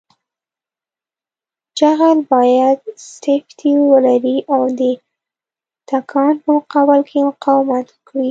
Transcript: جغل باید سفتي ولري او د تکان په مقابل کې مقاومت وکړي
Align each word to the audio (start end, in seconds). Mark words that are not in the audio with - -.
جغل 1.79 2.17
باید 2.33 2.79
سفتي 3.19 3.71
ولري 3.91 4.37
او 4.53 4.61
د 4.79 4.81
تکان 5.89 6.33
په 6.43 6.49
مقابل 6.57 6.99
کې 7.09 7.19
مقاومت 7.29 7.87
وکړي 7.91 8.19